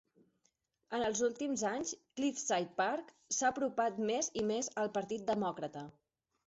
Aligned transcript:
En 0.99 1.03
els 1.09 1.21
últims 1.27 1.65
anys, 1.71 1.91
Cliffside 2.21 2.73
Park 2.81 3.15
s'ha 3.41 3.53
apropat 3.55 4.01
més 4.13 4.35
i 4.43 4.49
més 4.55 4.75
al 4.85 4.93
Partit 4.99 5.33
Demòcrata. 5.35 5.91